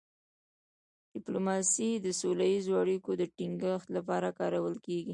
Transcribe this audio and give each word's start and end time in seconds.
ډيپلوماسي 1.13 1.89
د 2.05 2.07
سوله 2.19 2.45
ییزو 2.53 2.73
اړیکو 2.83 3.11
د 3.17 3.23
ټینګښت 3.35 3.87
لپاره 3.97 4.27
کارول 4.39 4.75
کېږي. 4.85 5.09